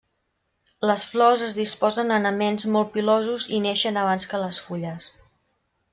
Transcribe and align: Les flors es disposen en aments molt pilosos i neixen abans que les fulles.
Les 0.91 1.03
flors 1.09 1.43
es 1.49 1.57
disposen 1.57 2.15
en 2.17 2.25
aments 2.31 2.67
molt 2.77 2.91
pilosos 2.97 3.47
i 3.59 3.61
neixen 3.67 4.03
abans 4.05 4.29
que 4.33 4.45
les 4.45 4.63
fulles. 4.69 5.13